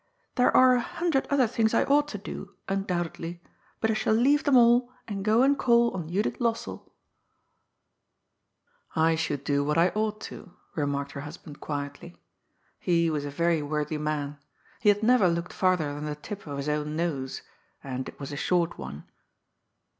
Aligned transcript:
*' 0.19 0.35
There 0.35 0.49
are 0.57 0.73
a 0.73 0.79
hundred 0.81 1.27
other 1.29 1.45
things 1.45 1.75
I 1.75 1.83
ought 1.83 2.07
to 2.07 2.17
do, 2.17 2.55
undoubtedly, 2.67 3.39
but 3.79 3.91
I 3.91 3.93
shall 3.93 4.15
leave 4.15 4.45
them 4.45 4.55
alljand 4.55 5.21
go 5.21 5.43
and 5.43 5.55
call 5.55 5.91
on 5.91 6.09
Judith 6.09 6.39
Lossell." 6.39 6.89
62 8.95 8.95
GOD'S 8.95 8.95
FOOL. 8.95 9.03
I 9.03 9.13
should 9.15 9.43
do 9.43 9.63
what 9.63 9.77
I 9.77 9.89
ought 9.89 10.19
to,*' 10.19 10.53
remarked 10.73 11.11
her 11.11 11.21
husband 11.21 11.59
quietly. 11.61 12.17
He 12.79 13.11
was 13.11 13.25
a 13.25 13.29
very 13.29 13.61
worthy 13.61 13.99
man. 13.99 14.39
He 14.79 14.89
had 14.89 15.03
never 15.03 15.29
looked 15.29 15.53
far 15.53 15.77
ther 15.77 15.93
than 15.93 16.05
the 16.05 16.15
tip 16.15 16.47
of 16.47 16.57
his 16.57 16.67
own 16.67 16.95
nose; 16.95 17.43
and 17.83 18.09
it 18.09 18.19
was 18.19 18.31
a 18.31 18.35
short 18.35 18.79
one. 18.79 19.03